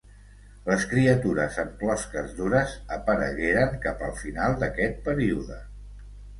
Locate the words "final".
4.25-4.59